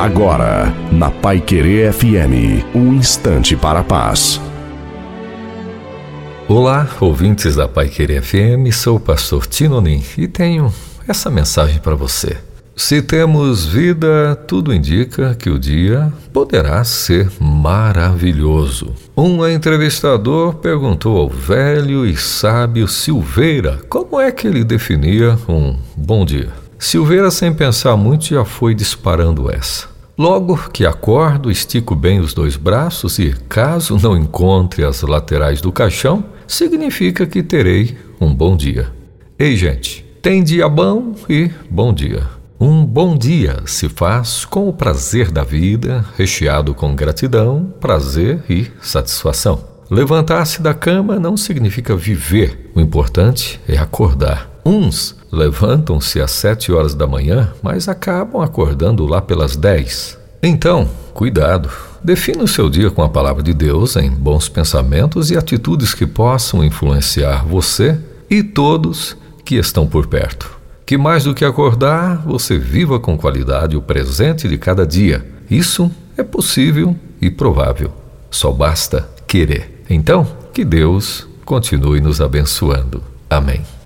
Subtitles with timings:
[0.00, 4.40] Agora, na Pai Querer FM, um instante para a paz.
[6.48, 10.72] Olá, ouvintes da Pai Querer FM, sou o pastor Tinonim e tenho
[11.06, 12.38] essa mensagem para você.
[12.74, 18.94] Se temos vida, tudo indica que o dia poderá ser maravilhoso.
[19.14, 26.24] Um entrevistador perguntou ao velho e sábio Silveira como é que ele definia um bom
[26.24, 26.48] dia.
[26.78, 29.89] Silveira, sem pensar muito, já foi disparando essa.
[30.20, 35.72] Logo que acordo, estico bem os dois braços e, caso não encontre as laterais do
[35.72, 38.92] caixão, significa que terei um bom dia.
[39.38, 42.26] Ei, gente, tem dia bom e bom dia.
[42.60, 48.66] Um bom dia se faz com o prazer da vida, recheado com gratidão, prazer e
[48.82, 49.64] satisfação.
[49.90, 54.49] Levantar-se da cama não significa viver, o importante é acordar.
[54.64, 60.18] Uns levantam-se às sete horas da manhã, mas acabam acordando lá pelas dez.
[60.42, 61.70] Então, cuidado.
[62.02, 66.06] Defina o seu dia com a palavra de Deus em bons pensamentos e atitudes que
[66.06, 67.98] possam influenciar você
[68.28, 70.50] e todos que estão por perto.
[70.86, 75.24] Que mais do que acordar, você viva com qualidade o presente de cada dia.
[75.50, 77.92] Isso é possível e provável.
[78.30, 79.84] Só basta querer.
[79.88, 83.02] Então, que Deus continue nos abençoando.
[83.28, 83.79] Amém.